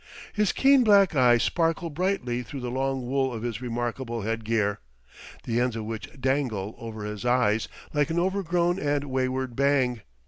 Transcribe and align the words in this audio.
His 0.33 0.51
keen 0.51 0.83
black 0.83 1.15
eyes 1.15 1.43
sparkle 1.43 1.91
brightly 1.91 2.41
through 2.41 2.61
the 2.61 2.71
long 2.71 3.05
wool 3.07 3.31
of 3.31 3.43
his 3.43 3.61
remarkable 3.61 4.23
headgear, 4.23 4.79
the 5.43 5.59
ends 5.61 5.75
of 5.75 5.85
which 5.85 6.09
dangle 6.19 6.73
over 6.79 7.05
his 7.05 7.23
eyes 7.23 7.67
like 7.93 8.09
an 8.09 8.17
overgrown 8.17 8.79
and 8.79 9.03
wayward 9.11 9.55
bang. 9.55 10.01